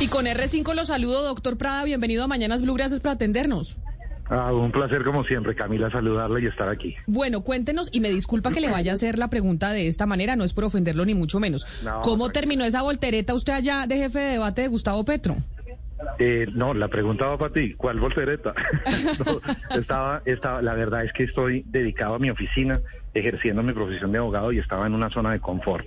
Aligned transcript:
Y 0.00 0.08
con 0.08 0.24
R5 0.24 0.74
lo 0.74 0.86
saludo, 0.86 1.22
doctor 1.22 1.58
Prada. 1.58 1.84
Bienvenido 1.84 2.24
a 2.24 2.26
Mañanas 2.26 2.62
Blue. 2.62 2.72
Gracias 2.72 3.00
por 3.00 3.10
atendernos. 3.10 3.76
Ah, 4.30 4.50
un 4.50 4.72
placer 4.72 5.04
como 5.04 5.24
siempre, 5.24 5.54
Camila, 5.54 5.90
saludarle 5.90 6.40
y 6.40 6.46
estar 6.46 6.70
aquí. 6.70 6.94
Bueno, 7.06 7.42
cuéntenos 7.42 7.90
y 7.92 8.00
me 8.00 8.08
disculpa 8.08 8.50
que 8.50 8.62
le 8.62 8.70
vaya 8.70 8.92
a 8.92 8.94
hacer 8.94 9.18
la 9.18 9.28
pregunta 9.28 9.72
de 9.72 9.88
esta 9.88 10.06
manera, 10.06 10.36
no 10.36 10.44
es 10.44 10.54
por 10.54 10.64
ofenderlo 10.64 11.04
ni 11.04 11.14
mucho 11.14 11.38
menos. 11.38 11.66
No, 11.84 12.00
¿Cómo 12.00 12.30
terminó 12.30 12.64
esa 12.64 12.80
voltereta 12.80 13.34
usted 13.34 13.52
allá 13.52 13.86
de 13.86 13.98
jefe 13.98 14.20
de 14.20 14.30
debate 14.32 14.62
de 14.62 14.68
Gustavo 14.68 15.04
Petro? 15.04 15.36
Eh, 16.18 16.46
no, 16.54 16.72
la 16.72 16.88
pregunta 16.88 17.26
va 17.26 17.36
para 17.36 17.52
ti. 17.52 17.74
¿Cuál 17.74 18.00
voltereta? 18.00 18.54
No, 19.26 19.78
estaba, 19.78 20.22
estaba, 20.24 20.62
la 20.62 20.72
verdad 20.72 21.04
es 21.04 21.12
que 21.12 21.24
estoy 21.24 21.62
dedicado 21.66 22.14
a 22.14 22.18
mi 22.18 22.30
oficina, 22.30 22.80
ejerciendo 23.12 23.62
mi 23.62 23.74
profesión 23.74 24.12
de 24.12 24.18
abogado 24.18 24.50
y 24.50 24.60
estaba 24.60 24.86
en 24.86 24.94
una 24.94 25.10
zona 25.10 25.32
de 25.32 25.40
confort, 25.40 25.84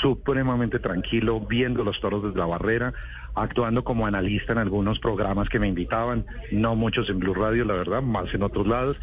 supremamente 0.00 0.78
tranquilo, 0.78 1.40
viendo 1.40 1.84
los 1.84 2.00
toros 2.00 2.22
desde 2.22 2.38
la 2.38 2.46
barrera, 2.46 2.92
actuando 3.34 3.84
como 3.84 4.06
analista 4.06 4.52
en 4.52 4.58
algunos 4.58 4.98
programas 4.98 5.48
que 5.48 5.58
me 5.58 5.68
invitaban, 5.68 6.26
no 6.52 6.74
muchos 6.74 7.08
en 7.10 7.18
Blue 7.18 7.34
Radio, 7.34 7.64
la 7.64 7.74
verdad, 7.74 8.02
más 8.02 8.32
en 8.34 8.42
otros 8.42 8.66
lados, 8.66 8.98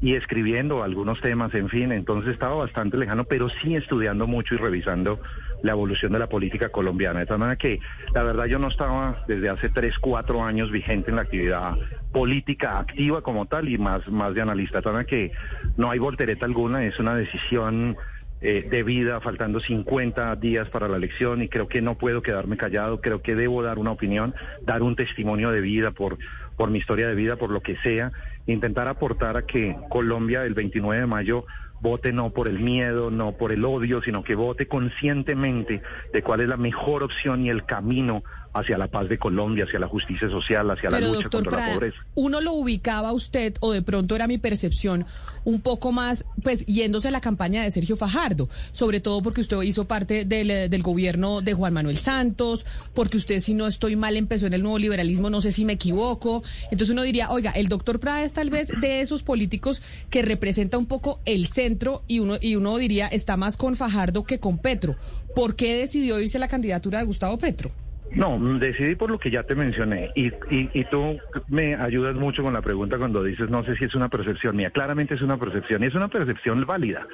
y 0.00 0.14
escribiendo 0.14 0.82
algunos 0.82 1.20
temas, 1.20 1.54
en 1.54 1.68
fin, 1.68 1.90
entonces 1.90 2.32
estaba 2.32 2.54
bastante 2.54 2.98
lejano, 2.98 3.24
pero 3.24 3.48
sí 3.48 3.76
estudiando 3.76 4.26
mucho 4.26 4.54
y 4.54 4.58
revisando 4.58 5.20
la 5.62 5.72
evolución 5.72 6.12
de 6.12 6.18
la 6.18 6.28
política 6.28 6.68
colombiana. 6.68 7.20
De 7.20 7.26
tal 7.26 7.38
manera 7.38 7.56
que, 7.56 7.80
la 8.14 8.22
verdad, 8.22 8.44
yo 8.44 8.58
no 8.58 8.68
estaba 8.68 9.24
desde 9.26 9.48
hace 9.48 9.70
tres, 9.70 9.98
cuatro 9.98 10.42
años 10.42 10.70
vigente 10.70 11.10
en 11.10 11.16
la 11.16 11.22
actividad 11.22 11.76
política 12.12 12.78
activa 12.78 13.22
como 13.22 13.46
tal 13.46 13.68
y 13.68 13.78
más, 13.78 14.06
más 14.08 14.34
de 14.34 14.42
analista. 14.42 14.78
De 14.78 14.82
tal 14.82 14.92
manera 14.92 15.08
que 15.08 15.32
no 15.78 15.90
hay 15.90 15.98
voltereta 15.98 16.44
alguna, 16.44 16.84
es 16.84 16.98
una 16.98 17.14
decisión 17.14 17.96
eh, 18.40 18.66
de 18.70 18.82
vida, 18.82 19.20
faltando 19.20 19.60
50 19.60 20.36
días 20.36 20.68
para 20.68 20.88
la 20.88 20.96
elección 20.96 21.42
y 21.42 21.48
creo 21.48 21.68
que 21.68 21.80
no 21.80 21.96
puedo 21.96 22.22
quedarme 22.22 22.56
callado, 22.56 23.00
creo 23.00 23.22
que 23.22 23.34
debo 23.34 23.62
dar 23.62 23.78
una 23.78 23.92
opinión, 23.92 24.34
dar 24.62 24.82
un 24.82 24.94
testimonio 24.94 25.50
de 25.50 25.62
vida 25.62 25.90
por, 25.92 26.18
por 26.56 26.70
mi 26.70 26.78
historia 26.78 27.08
de 27.08 27.14
vida, 27.14 27.36
por 27.36 27.50
lo 27.50 27.62
que 27.62 27.76
sea, 27.78 28.12
intentar 28.46 28.88
aportar 28.88 29.36
a 29.36 29.46
que 29.46 29.76
Colombia 29.88 30.44
el 30.44 30.54
29 30.54 31.00
de 31.00 31.06
mayo 31.06 31.46
vote 31.80 32.12
no 32.12 32.30
por 32.30 32.48
el 32.48 32.58
miedo, 32.58 33.10
no 33.10 33.32
por 33.32 33.52
el 33.52 33.64
odio, 33.64 34.02
sino 34.02 34.22
que 34.22 34.34
vote 34.34 34.66
conscientemente 34.66 35.82
de 36.12 36.22
cuál 36.22 36.40
es 36.40 36.48
la 36.48 36.56
mejor 36.56 37.02
opción 37.02 37.44
y 37.44 37.50
el 37.50 37.64
camino 37.64 38.22
hacia 38.56 38.78
la 38.78 38.88
paz 38.88 39.08
de 39.08 39.18
Colombia, 39.18 39.64
hacia 39.64 39.78
la 39.78 39.86
justicia 39.86 40.28
social, 40.30 40.70
hacia 40.70 40.90
la 40.90 41.00
lucha 41.00 41.12
doctor 41.14 41.44
contra 41.44 41.68
la 41.68 41.74
pobreza. 41.74 41.98
uno 42.14 42.40
lo 42.40 42.52
ubicaba 42.54 43.12
usted, 43.12 43.54
o 43.60 43.72
de 43.72 43.82
pronto 43.82 44.16
era 44.16 44.26
mi 44.26 44.38
percepción, 44.38 45.04
un 45.44 45.60
poco 45.60 45.92
más, 45.92 46.24
pues, 46.42 46.64
yéndose 46.66 47.08
a 47.08 47.10
la 47.10 47.20
campaña 47.20 47.62
de 47.62 47.70
Sergio 47.70 47.96
Fajardo, 47.96 48.48
sobre 48.72 49.00
todo 49.00 49.22
porque 49.22 49.42
usted 49.42 49.60
hizo 49.62 49.84
parte 49.84 50.24
del, 50.24 50.50
eh, 50.50 50.68
del 50.68 50.82
gobierno 50.82 51.42
de 51.42 51.54
Juan 51.54 51.74
Manuel 51.74 51.98
Santos, 51.98 52.66
porque 52.94 53.16
usted, 53.16 53.40
si 53.40 53.54
no 53.54 53.66
estoy 53.66 53.94
mal, 53.94 54.16
empezó 54.16 54.46
en 54.46 54.54
el 54.54 54.62
nuevo 54.62 54.78
liberalismo, 54.78 55.30
no 55.30 55.40
sé 55.40 55.52
si 55.52 55.64
me 55.64 55.74
equivoco. 55.74 56.42
Entonces 56.70 56.90
uno 56.90 57.02
diría, 57.02 57.30
oiga, 57.30 57.50
el 57.52 57.68
doctor 57.68 58.00
Prada 58.00 58.24
es 58.24 58.32
tal 58.32 58.50
vez 58.50 58.72
de 58.80 59.02
esos 59.02 59.22
políticos 59.22 59.82
que 60.10 60.22
representa 60.22 60.78
un 60.78 60.86
poco 60.86 61.20
el 61.26 61.46
centro 61.46 62.02
y 62.08 62.18
uno, 62.18 62.36
y 62.40 62.56
uno 62.56 62.76
diría, 62.78 63.06
está 63.06 63.36
más 63.36 63.56
con 63.56 63.76
Fajardo 63.76 64.24
que 64.24 64.40
con 64.40 64.58
Petro. 64.58 64.96
¿Por 65.34 65.54
qué 65.54 65.76
decidió 65.76 66.18
irse 66.20 66.38
a 66.38 66.40
la 66.40 66.48
candidatura 66.48 66.98
de 66.98 67.04
Gustavo 67.04 67.38
Petro? 67.38 67.70
No, 68.12 68.38
decidí 68.58 68.94
por 68.94 69.10
lo 69.10 69.18
que 69.18 69.30
ya 69.30 69.42
te 69.42 69.54
mencioné 69.54 70.10
y, 70.14 70.28
y, 70.28 70.70
y 70.72 70.84
tú 70.84 71.18
me 71.48 71.74
ayudas 71.74 72.14
mucho 72.14 72.42
con 72.42 72.52
la 72.52 72.62
pregunta 72.62 72.98
cuando 72.98 73.22
dices, 73.22 73.50
no 73.50 73.64
sé 73.64 73.76
si 73.76 73.84
es 73.84 73.94
una 73.94 74.08
percepción 74.08 74.56
mía. 74.56 74.70
Claramente 74.70 75.14
es 75.14 75.22
una 75.22 75.36
percepción 75.36 75.82
y 75.82 75.86
es 75.86 75.94
una 75.94 76.08
percepción 76.08 76.64
válida, 76.64 77.06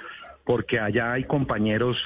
porque 0.44 0.78
allá 0.78 1.12
hay 1.12 1.24
compañeros 1.24 1.98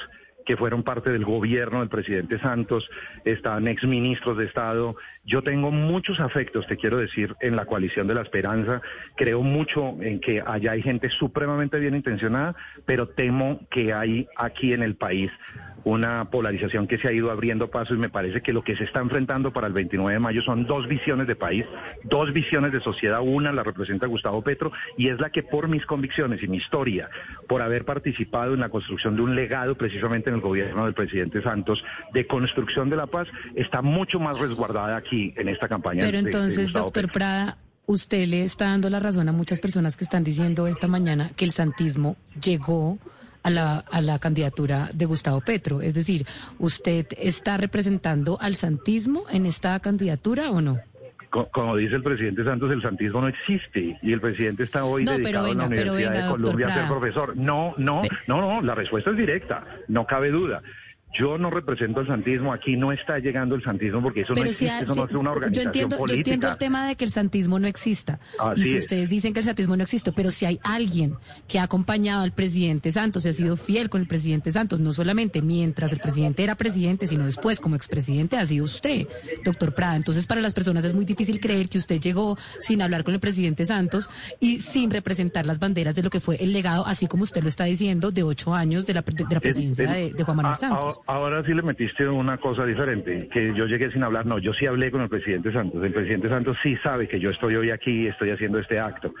que 0.47 0.55
fueron 0.55 0.81
parte 0.81 1.11
del 1.11 1.25
gobierno 1.25 1.81
del 1.81 1.89
presidente 1.89 2.39
Santos, 2.39 2.89
están 3.25 3.67
exministros 3.67 4.37
de 4.37 4.45
Estado. 4.45 4.95
Yo 5.25 5.41
tengo 5.41 5.71
muchos 5.71 6.21
afectos, 6.21 6.65
te 6.67 6.77
quiero 6.77 6.97
decir, 6.97 7.35
en 7.41 7.57
la 7.57 7.65
coalición 7.65 8.07
de 8.07 8.15
la 8.15 8.21
esperanza. 8.21 8.81
Creo 9.17 9.43
mucho 9.43 9.97
en 10.01 10.21
que 10.21 10.41
allá 10.41 10.71
hay 10.71 10.81
gente 10.81 11.09
supremamente 11.09 11.79
bien 11.79 11.95
intencionada, 11.95 12.55
pero 12.85 13.09
temo 13.09 13.59
que 13.69 13.93
hay 13.93 14.25
aquí 14.37 14.71
en 14.71 14.83
el 14.83 14.95
país 14.95 15.29
una 15.87 16.25
polarización 16.29 16.85
que 16.87 16.97
se 16.97 17.07
ha 17.07 17.11
ido 17.13 17.31
abriendo 17.31 17.69
paso 17.69 17.93
y 17.93 17.97
me 17.97 18.09
parece 18.09 18.41
que 18.41 18.51
lo 18.53 18.63
que 18.63 18.75
se 18.75 18.83
está 18.83 18.99
enfrentando 18.99 19.51
para 19.53 19.67
el 19.67 19.73
29 19.73 20.13
de 20.13 20.19
mayo 20.19 20.41
son 20.41 20.65
dos 20.65 20.87
visiones 20.87 21.27
de 21.27 21.35
país, 21.35 21.65
dos 22.03 22.33
visiones 22.33 22.71
de 22.73 22.81
sociedad. 22.81 23.21
Una 23.23 23.51
la 23.51 23.63
representa 23.63 24.05
Gustavo 24.07 24.41
Petro 24.41 24.71
y 24.97 25.09
es 25.09 25.19
la 25.19 25.29
que 25.29 25.43
por 25.43 25.67
mis 25.69 25.85
convicciones 25.85 26.43
y 26.43 26.47
mi 26.47 26.57
historia, 26.57 27.09
por 27.47 27.61
haber 27.61 27.85
participado 27.85 28.53
en 28.53 28.59
la 28.59 28.69
construcción 28.69 29.15
de 29.15 29.21
un 29.21 29.35
legado 29.35 29.75
precisamente 29.75 30.29
en 30.29 30.35
el 30.35 30.41
gobierno 30.41 30.85
del 30.85 30.93
presidente 30.93 31.41
Santos 31.41 31.83
de 32.13 32.27
construcción 32.27 32.89
de 32.89 32.97
la 32.97 33.07
paz, 33.07 33.27
está 33.55 33.81
mucho 33.81 34.19
más 34.19 34.39
resguardada 34.39 34.97
aquí 34.97 35.33
en 35.37 35.47
esta 35.49 35.67
campaña. 35.67 36.01
Pero 36.05 36.17
de- 36.17 36.23
de 36.23 36.29
entonces, 36.29 36.65
Gustavo 36.65 36.85
doctor 36.85 37.03
Petro. 37.05 37.13
Prada, 37.13 37.57
usted 37.85 38.27
le 38.27 38.43
está 38.43 38.65
dando 38.65 38.89
la 38.89 38.99
razón 38.99 39.29
a 39.29 39.31
muchas 39.31 39.61
personas 39.61 39.95
que 39.95 40.03
están 40.03 40.23
diciendo 40.25 40.67
esta 40.67 40.87
mañana 40.87 41.31
que 41.37 41.45
el 41.45 41.51
santismo 41.51 42.17
llegó 42.43 42.97
a 43.47 43.49
la, 43.49 43.79
a 43.79 44.01
la 44.01 44.19
candidatura 44.19 44.89
de 44.93 45.05
Gustavo 45.05 45.41
Petro. 45.41 45.81
Es 45.81 45.93
decir, 45.93 46.25
¿usted 46.59 47.07
está 47.17 47.57
representando 47.57 48.37
al 48.41 48.55
santismo 48.55 49.23
en 49.31 49.45
esta 49.45 49.79
candidatura 49.79 50.51
o 50.51 50.61
no? 50.61 50.79
Co- 51.29 51.49
Como 51.51 51.75
dice 51.75 51.95
el 51.95 52.03
presidente 52.03 52.43
Santos, 52.43 52.71
el 52.71 52.81
santismo 52.81 53.21
no 53.21 53.27
existe 53.27 53.97
y 54.01 54.13
el 54.13 54.19
presidente 54.19 54.63
está 54.63 54.85
hoy 54.85 55.03
No, 55.05 55.11
dedicado 55.13 55.47
en 55.47 55.57
la 55.57 55.65
Universidad 55.65 56.11
venga, 56.11 56.25
de 56.25 56.31
Colombia 56.31 56.67
a 56.67 56.73
ser 56.73 56.87
profesor. 56.87 57.35
No, 57.37 57.73
no, 57.77 58.01
no, 58.27 58.41
no, 58.41 58.61
la 58.61 58.75
respuesta 58.75 59.11
es 59.11 59.17
directa, 59.17 59.63
no 59.87 60.05
cabe 60.05 60.29
duda. 60.31 60.61
Yo 61.17 61.37
no 61.37 61.49
represento 61.49 62.01
el 62.01 62.07
santismo, 62.07 62.53
aquí 62.53 62.75
no 62.75 62.91
está 62.91 63.17
llegando 63.17 63.55
el 63.55 63.63
santismo 63.63 64.03
porque 64.03 64.21
eso 64.21 64.33
no 64.33 64.35
Pero 64.35 64.49
existe, 64.49 64.83
eso 64.83 64.93
no 64.93 65.05
es 65.05 65.15
una 65.15 65.31
yo 65.31 65.35
organización 65.37 65.65
entiendo, 65.67 65.95
yo 65.95 65.99
política. 65.99 66.19
entiendo 66.19 66.49
el 66.49 66.57
tema 66.57 66.87
de 66.87 66.95
que 66.95 67.05
el 67.05 67.11
santismo 67.11 67.57
no 67.59 67.65
exista 67.65 68.19
Así 68.37 68.61
y 68.61 68.63
que 68.69 68.77
es. 68.77 68.83
ustedes 68.83 69.09
dicen 69.09 69.33
que 69.33 69.39
el 69.39 69.45
santismo 69.45 69.75
no 69.75 69.81
existe, 69.83 70.11
pero 70.11 70.29
si 70.29 70.45
hay 70.45 70.59
alguien 70.63 71.15
que 71.47 71.57
ha 71.59 71.63
acompañado 71.63 72.23
al 72.23 72.33
presidente 72.33 72.91
Santos 72.91 73.25
y 73.25 73.29
ha 73.29 73.33
sido 73.33 73.57
fiel 73.57 73.89
con 73.89 74.01
el 74.01 74.07
presidente 74.07 74.51
Santos, 74.51 74.79
no 74.79 74.91
solamente 74.93 75.41
mientras 75.41 75.91
el 75.93 75.99
presidente 75.99 76.43
era 76.43 76.53
presidente, 76.55 77.07
sino 77.07 77.25
después 77.25 77.59
como 77.61 77.75
expresidente, 77.75 78.37
ha 78.37 78.45
sido 78.45 78.65
usted, 78.65 79.07
doctor 79.43 79.73
Prada. 79.73 79.95
Entonces, 79.95 80.27
para 80.27 80.41
las 80.41 80.53
personas 80.53 80.83
es 80.85 80.93
muy 80.93 81.05
difícil 81.05 81.39
creer 81.39 81.67
que 81.69 81.79
usted 81.79 81.99
llegó 81.99 82.37
sin 82.59 82.81
hablar 82.83 83.03
con 83.03 83.13
el 83.15 83.19
presidente 83.19 83.65
Santos 83.65 84.09
y 84.39 84.59
sin 84.59 84.91
representar 84.91 85.45
las 85.47 85.57
banderas 85.57 85.95
de 85.95 86.03
lo 86.03 86.09
que 86.11 86.19
fue 86.19 86.35
el 86.43 86.53
legado, 86.53 86.85
así 86.85 87.07
como 87.07 87.23
usted 87.23 87.41
lo 87.41 87.47
está 87.49 87.63
diciendo, 87.63 88.11
de 88.11 88.21
ocho 88.23 88.53
años 88.53 88.85
de 88.85 88.93
la, 88.93 89.01
de 89.01 89.25
la 89.33 89.39
presidencia 89.39 89.85
En- 89.85 89.89
en- 89.91 89.95
de, 90.09 90.13
de 90.13 90.23
Juan 90.23 90.37
Manuel 90.37 90.55
Santos. 90.57 90.96
Ahora 91.05 91.43
sí 91.45 91.53
le 91.53 91.61
metiste 91.61 92.07
una 92.07 92.37
cosa 92.37 92.65
diferente, 92.65 93.29
que 93.29 93.53
yo 93.55 93.65
llegué 93.65 93.91
sin 93.91 94.03
hablar. 94.03 94.25
No, 94.25 94.39
yo 94.39 94.53
sí 94.53 94.65
hablé 94.65 94.91
con 94.91 95.01
el 95.01 95.09
presidente 95.09 95.53
Santos. 95.53 95.83
El 95.83 95.93
presidente 95.93 96.27
Santos 96.27 96.57
sí 96.61 96.75
sabe 96.83 97.07
que 97.07 97.19
yo 97.19 97.29
estoy 97.29 97.55
hoy 97.55 97.69
aquí, 97.71 98.07
estoy 98.07 98.31
haciendo 98.31 98.59
este 98.59 98.79
acto. 98.79 99.13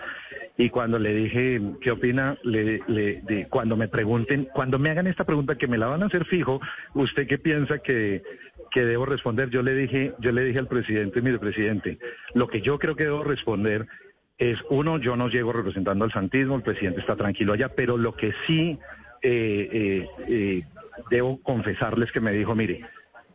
Y 0.57 0.69
cuando 0.69 0.99
le 0.99 1.13
dije, 1.13 1.61
¿qué 1.81 1.91
opina? 1.91 2.37
Le, 2.43 2.81
le- 2.87 3.47
cuando 3.49 3.77
me 3.77 3.87
pregunten, 3.87 4.49
cuando 4.53 4.79
me 4.79 4.89
hagan 4.89 5.07
esta 5.07 5.23
pregunta, 5.23 5.55
que 5.55 5.67
me 5.67 5.77
la 5.77 5.87
van 5.87 6.03
a 6.03 6.07
hacer 6.07 6.25
fijo, 6.25 6.59
¿usted 6.93 7.27
qué 7.27 7.37
piensa 7.37 7.77
que, 7.79 8.21
que 8.71 8.83
debo 8.83 9.05
responder? 9.05 9.49
Yo 9.49 9.61
le 9.61 9.73
dije, 9.73 10.13
yo 10.19 10.31
le 10.31 10.43
dije 10.43 10.59
al 10.59 10.67
presidente, 10.67 11.21
mire 11.21 11.39
presidente, 11.39 11.99
lo 12.33 12.47
que 12.47 12.61
yo 12.61 12.79
creo 12.79 12.95
que 12.95 13.03
debo 13.05 13.23
responder 13.23 13.87
es, 14.37 14.57
uno, 14.69 14.97
yo 14.99 15.15
no 15.15 15.29
llego 15.29 15.53
representando 15.53 16.05
al 16.05 16.11
santismo, 16.11 16.55
el 16.57 16.63
presidente 16.63 16.99
está 17.01 17.15
tranquilo 17.15 17.53
allá, 17.53 17.69
pero 17.69 17.97
lo 17.97 18.15
que 18.15 18.33
sí 18.45 18.77
eh, 19.21 19.69
eh, 19.71 20.07
eh, 20.27 20.63
debo 21.09 21.41
confesarles 21.41 22.11
que 22.11 22.21
me 22.21 22.31
dijo, 22.31 22.55
mire, 22.55 22.85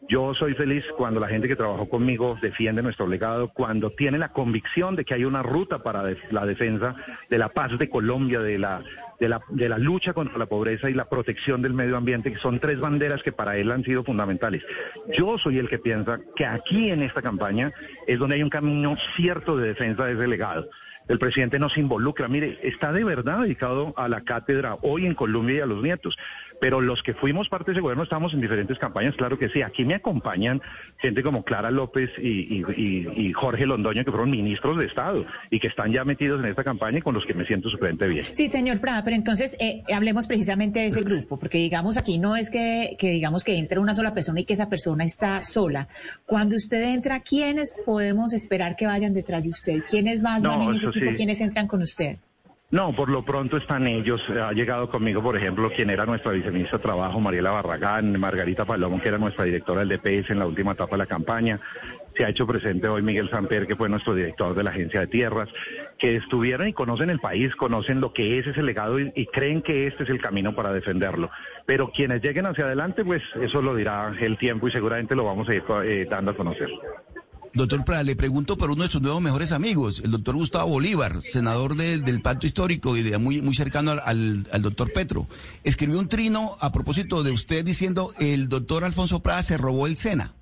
yo 0.09 0.35
soy 0.35 0.55
feliz 0.55 0.85
cuando 0.97 1.21
la 1.21 1.29
gente 1.29 1.49
que 1.49 1.57
trabajó 1.57 1.89
conmigo 1.89 2.37
defiende 2.43 2.83
nuestro 2.83 3.07
legado, 3.07 3.49
cuando 3.49 3.91
tiene 3.91 4.19
la 4.19 4.31
convicción 4.31 4.97
de 4.97 5.05
que 5.05 5.15
hay 5.15 5.25
una 5.25 5.43
ruta 5.43 5.83
para 5.83 6.03
la 6.31 6.45
defensa 6.45 6.97
de 7.31 7.39
la 7.39 7.49
paz 7.51 7.79
de 7.79 7.89
Colombia, 7.89 8.41
de 8.41 8.59
la, 8.59 8.83
de, 9.21 9.69
la, 9.69 9.79
lucha 9.79 10.13
contra 10.13 10.37
la 10.39 10.47
pobreza 10.47 10.91
y 10.91 10.95
la 10.95 11.09
protección 11.09 11.63
del 11.63 11.75
medio 11.75 11.97
ambiente, 11.97 12.33
que 12.33 12.39
son 12.41 12.59
tres 12.59 12.81
banderas 12.81 13.23
que 13.23 13.33
para 13.33 13.57
él 13.57 13.71
han 13.71 13.85
sido 13.85 14.03
fundamentales. 14.03 14.63
Yo 15.17 15.39
soy 15.39 15.59
el 15.59 15.69
que 15.69 15.79
piensa 15.79 16.19
que 16.35 16.45
aquí 16.45 16.91
en 16.91 17.03
esta 17.03 17.23
campaña 17.23 17.73
es 18.07 18.19
donde 18.19 18.37
hay 18.37 18.43
un 18.43 18.51
camino 18.51 18.97
cierto 19.17 19.57
de 19.57 19.69
defensa 19.69 20.05
de 20.05 20.15
ese 20.15 20.27
legado. 20.27 20.69
El 21.09 21.19
presidente 21.19 21.59
no 21.59 21.69
se 21.69 21.81
involucra, 21.81 22.29
mire, 22.29 22.59
está 22.63 22.93
de 22.93 23.05
verdad 23.05 23.43
dedicado 23.43 23.93
a 23.97 24.09
la 24.09 24.23
cátedra 24.23 24.77
hoy 24.83 25.07
en 25.07 25.15
Colombia 25.15 25.57
y 25.57 25.61
a 25.61 25.67
los 25.67 25.83
nietos, 25.83 26.17
Pero 26.63 26.81
los 26.81 27.03
que 27.03 27.13
fuimos 27.13 27.49
parte 27.49 27.73
de 27.73 27.73
ese 27.73 27.81
gobierno 27.81 28.05
estamos 28.05 28.33
en 28.35 28.41
diferentes 28.41 28.79
campañas, 28.79 29.17
claro 29.17 29.37
que 29.37 29.49
sí. 29.49 29.63
Aquí 29.63 29.85
me 29.85 29.97
acompañan 29.97 30.63
gente 30.99 31.25
como 31.25 31.43
Clara 31.43 31.73
López 31.73 32.09
y, 32.19 32.63
y 32.79 33.33
Jorge 33.33 33.67
Londoño, 33.67 34.05
que 34.05 34.13
fueron 34.13 34.31
ministros 34.31 34.79
de 34.79 34.87
Estado 34.87 35.27
y 35.51 35.59
que 35.59 35.67
están 35.67 35.93
ya 35.93 36.05
metidos 36.05 36.39
en 36.39 36.49
esta 36.49 36.63
campaña 36.63 36.99
y 36.99 37.03
con 37.03 37.15
los 37.15 37.27
que 37.27 37.35
me 37.35 37.45
siento 37.47 37.69
supremamente 37.69 38.07
bien. 38.07 38.25
Sí, 38.25 38.49
señor 38.49 38.81
Prada, 38.81 39.03
pero 39.03 39.17
entonces 39.17 39.57
eh, 39.59 39.83
hablemos 39.93 40.29
precisamente 40.29 40.79
de 40.79 40.87
ese 40.87 41.01
grupo, 41.03 41.37
porque 41.37 41.59
digamos 41.59 41.97
aquí 41.97 42.19
no 42.19 42.37
es 42.37 42.49
que, 42.49 42.95
que 42.97 43.11
digamos 43.11 43.43
que 43.43 43.59
entre 43.59 43.81
una 43.81 43.97
sola 43.97 44.15
persona 44.15 44.39
y 44.39 44.45
que 44.45 44.53
esa 44.53 44.69
persona 44.69 45.05
está 45.05 45.43
sola. 45.43 45.89
Cuando 46.27 46.55
usted 46.55 46.81
entra, 46.85 47.19
¿quiénes 47.23 47.83
podemos 47.85 48.33
esperar 48.33 48.77
que 48.77 48.87
vayan 48.87 49.15
detrás 49.15 49.43
de 49.43 49.51
usted? 49.51 49.83
¿Quiénes 49.91 50.23
más 50.23 50.45
van 50.45 50.63
en 50.63 50.75
ese 50.77 50.87
equipo? 50.87 51.11
¿Quiénes 51.17 51.41
entran 51.41 51.67
con 51.67 51.83
usted? 51.83 52.19
No, 52.73 52.95
por 52.95 53.11
lo 53.11 53.23
pronto 53.23 53.59
están 53.59 53.87
ellos. 53.87 54.23
Ha 54.31 54.53
llegado 54.53 54.89
conmigo, 54.89 55.23
por 55.23 55.37
ejemplo, 55.37 55.71
quien 55.71 55.91
era 55.91 56.07
nuestra 56.07 56.33
viceministra 56.33 56.79
de 56.79 56.83
Trabajo, 56.83 57.21
Mariela 57.21 57.51
Barragán, 57.51 58.19
Margarita 58.19 58.65
Palomo, 58.65 58.99
que 58.99 59.09
era 59.09 59.19
nuestra 59.19 59.45
directora 59.45 59.85
del 59.85 59.91
DPS 59.91 60.31
en 60.31 60.39
la 60.39 60.47
última 60.47 60.73
etapa 60.73 60.93
de 60.93 60.97
la 60.97 61.07
campaña. 61.07 61.61
Se 62.17 62.25
ha 62.25 62.31
hecho 62.31 62.47
presente 62.47 62.89
hoy 62.89 63.03
Miguel 63.03 63.29
Samper, 63.29 63.67
que 63.67 63.77
fue 63.77 63.91
nuestro 63.91 64.15
director 64.15 64.55
de 64.55 64.63
la 64.63 64.71
Agencia 64.71 65.01
de 65.01 65.07
Tierras, 65.07 65.51
que 65.99 66.17
estuvieron 66.17 66.67
y 66.67 66.73
conocen 66.73 67.11
el 67.11 67.21
país, 67.21 67.55
conocen 67.57 68.01
lo 68.01 68.15
que 68.15 68.39
es 68.39 68.47
ese 68.47 68.63
legado 68.63 68.99
y, 68.99 69.27
creen 69.27 69.61
que 69.61 69.87
este 69.87 70.05
es 70.05 70.09
el 70.09 70.23
camino 70.23 70.55
para 70.55 70.73
defenderlo. 70.73 71.31
Pero 71.67 71.91
quienes 71.91 72.23
lleguen 72.23 72.47
hacia 72.47 72.65
adelante, 72.65 73.05
pues 73.05 73.23
eso 73.43 73.61
lo 73.61 73.75
dirá 73.75 74.15
el 74.19 74.39
tiempo 74.39 74.69
y 74.69 74.73
seguramente 74.73 75.15
lo 75.15 75.25
vamos 75.25 75.47
a 75.51 75.55
ir 75.55 75.63
eh, 75.85 76.07
dando 76.09 76.31
a 76.31 76.37
conocer. 76.37 76.71
Doctor 77.55 77.85
Prada, 77.85 78.03
le 78.03 78.17
pregunto 78.17 78.57
por 78.57 78.71
uno 78.71 78.85
de 78.85 78.91
sus 78.91 79.03
nuevos 79.03 79.21
mejores 79.21 79.53
amigos, 79.53 80.01
el 80.03 80.11
doctor 80.11 80.37
Gustavo 80.37 80.71
Bolívar, 80.71 81.21
senador 81.21 81.77
del 81.77 82.23
Pacto 82.23 82.47
Histórico 82.47 82.97
y 82.97 83.03
de 83.03 83.19
muy, 83.19 83.43
muy 83.43 83.55
cercano 83.55 83.91
al, 83.91 84.49
al, 84.51 84.63
doctor 84.63 84.91
Petro. 84.93 85.29
Escribió 85.63 85.99
un 85.99 86.09
trino 86.09 86.53
a 86.61 86.73
propósito 86.73 87.23
de 87.23 87.31
usted 87.31 87.63
diciendo 87.63 88.11
el 88.19 88.49
doctor 88.49 88.85
Alfonso 88.85 89.21
Prada 89.21 89.43
se 89.43 89.59
robó 89.59 89.87
el 89.87 89.99
SENA. 89.99 90.35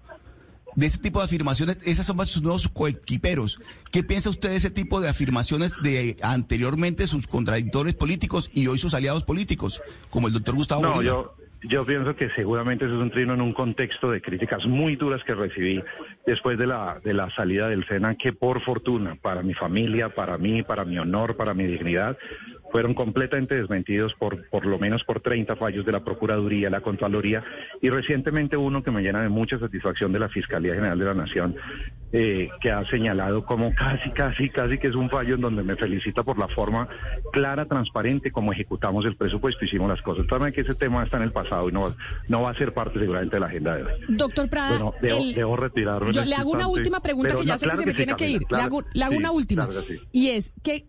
De 0.77 0.87
ese 0.87 0.99
tipo 0.99 1.19
de 1.19 1.25
afirmaciones, 1.25 1.79
esas 1.85 2.07
son 2.07 2.25
sus 2.29 2.43
nuevos 2.43 2.69
coequiperos. 2.69 3.59
¿Qué 3.91 4.05
piensa 4.05 4.31
usted 4.31 4.51
de 4.51 4.56
ese 4.56 4.71
tipo 4.71 5.01
de 5.01 5.09
afirmaciones 5.09 5.75
de 5.83 6.17
anteriormente 6.23 7.09
sus 7.09 7.27
contradictores 7.27 7.95
políticos 7.95 8.49
y 8.55 8.69
hoy 8.69 8.79
sus 8.79 8.95
aliados 8.95 9.25
políticos, 9.25 9.83
como 10.11 10.29
el 10.29 10.33
doctor 10.33 10.55
Gustavo 10.55 10.83
no, 10.83 10.95
Bolívar? 10.95 11.17
Yo... 11.17 11.40
Yo 11.62 11.85
pienso 11.85 12.17
que 12.17 12.31
seguramente 12.31 12.87
eso 12.87 12.95
es 12.95 13.01
un 13.01 13.11
trino 13.11 13.35
en 13.35 13.43
un 13.43 13.53
contexto 13.53 14.11
de 14.11 14.23
críticas 14.23 14.67
muy 14.67 14.97
duras 14.97 15.23
que 15.25 15.35
recibí 15.35 15.83
después 16.27 16.57
de 16.59 16.67
la, 16.67 17.01
de 17.05 17.12
la 17.12 17.29
salida 17.31 17.69
del 17.69 17.87
SENA, 17.87 18.15
que 18.15 18.33
por 18.33 18.62
fortuna, 18.62 19.17
para 19.21 19.43
mi 19.43 19.53
familia, 19.53 20.09
para 20.09 20.39
mí, 20.39 20.62
para 20.62 20.87
mi 20.87 20.99
honor, 20.99 21.37
para 21.37 21.53
mi 21.53 21.67
dignidad, 21.67 22.17
fueron 22.70 22.94
completamente 22.94 23.56
desmentidos 23.56 24.14
por 24.14 24.49
por 24.49 24.67
lo 24.67 24.78
menos 24.78 25.05
por 25.05 25.20
30 25.20 25.56
fallos 25.56 25.84
de 25.84 25.93
la 25.93 26.05
Procuraduría, 26.05 26.70
la 26.70 26.81
Contraloría 26.81 27.43
y 27.81 27.90
recientemente 27.90 28.56
uno 28.56 28.82
que 28.82 28.90
me 28.90 29.02
llena 29.02 29.22
de 29.22 29.28
mucha 29.28 29.58
satisfacción 29.58 30.12
de 30.12 30.19
la 30.19 30.28
Fiscalía 30.28 30.75
General 30.75 30.99
de 30.99 31.05
la 31.05 31.14
Nación, 31.14 31.56
eh, 32.12 32.49
que 32.61 32.70
ha 32.70 32.84
señalado 32.90 33.44
como 33.44 33.72
casi, 33.75 34.11
casi, 34.11 34.49
casi 34.49 34.78
que 34.78 34.88
es 34.88 34.94
un 34.94 35.08
fallo 35.11 35.37
en 35.37 35.40
donde 35.40 35.62
me 35.62 35.76
felicita 35.76 36.22
por 36.22 36.38
la 36.38 36.49
forma 36.49 36.88
clara, 37.32 37.67
transparente 37.67 38.31
como 38.32 38.52
ejecutamos 38.52 39.05
el 39.05 39.17
presupuesto, 39.17 39.64
hicimos 39.64 39.88
las 39.88 40.02
cosas. 40.02 40.26
También 40.26 40.52
que 40.52 40.62
ese 40.62 40.75
tema 40.75 41.05
está 41.05 41.19
en 41.19 41.25
el 41.25 41.32
pasado 41.32 41.69
y 41.69 41.72
no, 41.72 41.84
no 42.28 42.43
va 42.43 42.50
a 42.50 42.55
ser 42.55 42.72
parte 42.72 42.99
seguramente 42.99 43.37
de 43.37 43.40
la 43.40 43.46
agenda 43.46 43.76
de 43.76 43.84
hoy. 43.84 43.93
Doctor 44.08 44.49
Prada, 44.49 44.70
bueno, 44.70 44.94
debo, 45.34 45.56
retirarme. 45.56 46.12
Yo 46.12 46.25
le 46.25 46.34
hago 46.34 46.50
una 46.50 46.69
última 46.69 47.00
pregunta 47.00 47.37
que 47.37 47.46
ya 47.46 47.58
sé 47.58 47.69
que 47.69 47.76
se 47.76 47.87
me 47.87 47.94
tiene 47.94 48.14
que 48.14 48.28
ir. 48.28 48.43
le 48.50 48.58
hago, 48.58 48.82
le 48.93 49.05
hago 49.05 49.17
una 49.17 49.31
última. 49.31 49.69
Y 50.12 50.28
es 50.28 50.52
que 50.62 50.87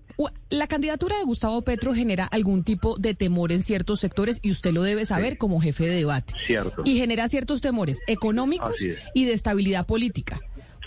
la 0.50 0.68
candidatura 0.68 1.18
de 1.18 1.24
Gustavo 1.24 1.62
Petro 1.62 1.94
genera 1.94 2.26
algún 2.26 2.64
tipo 2.64 2.98
de 2.98 3.14
temor 3.14 3.52
en 3.52 3.64
ciertos 3.64 4.00
sectores 4.00 4.40
y 4.42 4.52
usted 4.52 4.72
lo 4.72 4.84
debe 4.84 5.06
saber 5.06 5.38
como 5.38 5.62
jefe 5.62 5.88
de 5.88 5.96
debate. 5.96 6.34
Cierto. 6.46 6.82
Y 6.86 6.98
genera 6.98 7.28
ciertos 7.28 7.62
temores 7.62 8.00
económicos 8.08 8.76
y 9.14 9.26
de 9.26 9.34
estabilidad 9.34 9.86
política. 9.86 10.40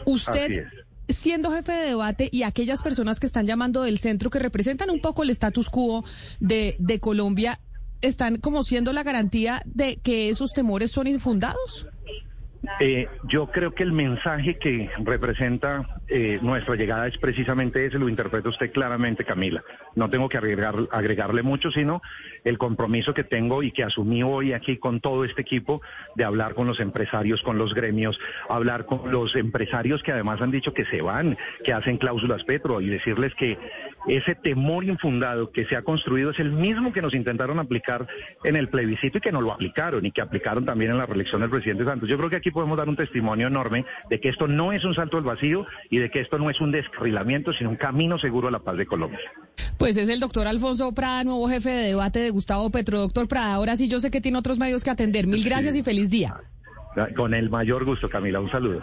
Usted 0.05 0.65
siendo 1.09 1.51
jefe 1.51 1.73
de 1.73 1.87
debate 1.87 2.29
y 2.33 2.45
aquellas 2.45 2.83
personas 2.83 3.21
que 3.21 3.27
están 3.27 3.47
llamando 3.47 3.83
del 3.83 3.99
centro 3.99 4.31
que 4.31 4.39
representan 4.39 4.91
un 4.91 5.01
poco 5.01 5.23
el 5.23 5.31
status 5.31 5.69
quo 5.69 6.05
de, 6.41 6.77
de 6.79 7.01
Colombia, 7.01 7.61
¿están 8.01 8.39
como 8.39 8.65
siendo 8.65 8.93
la 8.93 9.03
garantía 9.03 9.63
de 9.67 9.97
que 9.97 10.31
esos 10.31 10.53
temores 10.53 10.91
son 10.91 11.07
infundados? 11.07 11.87
Eh, 12.81 13.09
yo 13.25 13.47
creo 13.47 13.75
que 13.75 13.83
el 13.83 13.93
mensaje 13.93 14.59
que 14.59 14.91
representa 14.99 16.01
eh, 16.09 16.39
nuestra 16.43 16.77
llegada 16.77 17.07
es 17.07 17.17
precisamente 17.19 17.85
ese, 17.87 17.99
lo 17.99 18.09
interpreta 18.09 18.49
usted 18.49 18.73
claramente, 18.73 19.25
Camila. 19.25 19.63
No 19.95 20.11
tengo 20.11 20.29
que 20.29 20.39
agregar, 20.39 20.75
agregarle 20.91 21.43
mucho, 21.43 21.71
sino 21.71 22.03
el 22.45 22.59
compromiso 22.59 23.15
que 23.15 23.25
tengo 23.25 23.63
y 23.63 23.71
que 23.71 23.85
asumí 23.85 24.23
hoy 24.23 24.53
aquí 24.53 24.77
con 24.77 25.01
todo 25.01 25.25
este 25.25 25.43
equipo 25.43 25.83
de 26.15 26.25
hablar 26.25 26.55
con 26.55 26.67
los 26.67 26.81
empresarios, 26.81 27.43
con 27.43 27.59
los 27.59 27.75
gremios, 27.75 28.19
hablar 28.49 28.87
con 28.87 29.11
los 29.11 29.35
empresarios 29.37 30.03
que 30.03 30.13
además 30.13 30.41
han 30.41 30.51
dicho 30.51 30.75
que 30.75 30.85
se 30.87 31.01
van, 31.01 31.37
que 31.65 31.73
hacen 31.73 31.97
cláusulas 31.99 32.45
Petro 32.45 32.81
y 32.81 32.89
decirles 32.89 33.33
que 33.35 33.59
ese 34.07 34.35
temor 34.35 34.85
infundado 34.85 35.51
que 35.51 35.65
se 35.67 35.77
ha 35.77 35.83
construido 35.83 36.31
es 36.31 36.39
el 36.39 36.53
mismo 36.53 36.93
que 36.93 37.01
nos 37.01 37.15
intentaron 37.15 37.59
aplicar 37.59 38.07
en 38.45 38.57
el 38.57 38.69
plebiscito 38.69 39.19
y 39.19 39.21
que 39.21 39.33
no 39.33 39.41
lo 39.41 39.53
aplicaron 39.53 40.05
y 40.05 40.13
que 40.13 40.21
aplicaron 40.21 40.65
también 40.65 40.91
en 40.91 40.99
la 40.99 41.07
reelección 41.07 41.41
del 41.41 41.51
presidente 41.51 41.85
Santos. 41.85 42.09
Yo 42.09 42.19
creo 42.19 42.29
que 42.29 42.37
aquí 42.37 42.51
podemos 42.55 42.79
dar 42.79 42.89
un 42.89 42.97
testimonio 42.97 43.49
enorme 43.49 43.85
de 44.09 44.21
que 44.21 44.31
esto 44.31 44.49
no 44.49 44.73
es 44.73 44.85
un 44.85 44.95
salto 44.95 45.19
al 45.19 45.25
vacío 45.25 45.67
y 45.91 45.99
de 45.99 46.11
que 46.11 46.21
esto 46.21 46.39
no 46.39 46.49
es 46.49 46.61
un 46.61 46.73
descarrilamiento, 46.73 47.53
sino 47.53 47.71
un 47.71 47.77
camino 47.77 48.19
seguro 48.19 48.49
a 48.49 48.51
la 48.51 48.61
paz 48.61 48.79
de 48.79 48.87
Colombia. 48.87 49.21
Pues 49.77 49.97
es 49.97 50.09
el 50.09 50.21
doctor 50.21 50.47
Alfonso 50.47 50.93
Prada, 50.93 51.25
nuevo 51.25 51.49
jefe 51.49 51.71
de 51.71 51.89
debate 51.89 52.21
de 52.21 52.31
Gustavo 52.31 52.71
Petro. 52.71 52.99
Doctor 52.99 53.29
Prada, 53.29 53.55
ahora 53.55 53.77
sí 53.77 53.89
yo 53.89 54.01
sé 54.01 54.11
que 54.11 54.21
tiene 54.21 54.39
otros 54.39 54.59
medios 54.59 54.85
que 54.85 54.91
atender. 54.91 55.27
Mil 55.27 55.45
gracias 55.45 55.77
y 55.77 55.83
feliz 55.83 56.11
día. 56.11 56.35
Con 57.17 57.35
el 57.35 57.51
mayor 57.51 57.85
gusto, 57.85 58.09
Camila. 58.09 58.41
Un 58.41 58.51
saludo. 58.51 58.83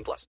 18 0.01 0.03
plus. 0.03 0.27